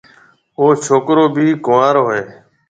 [0.57, 2.21] او ڇوڪرو ڀِي ڪنوارو هيَ۔